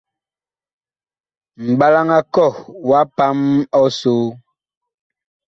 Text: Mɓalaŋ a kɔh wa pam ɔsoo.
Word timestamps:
Mɓalaŋ 1.77 2.09
a 2.17 2.19
kɔh 2.33 2.53
wa 2.87 2.99
pam 3.15 3.37
ɔsoo. 3.81 4.25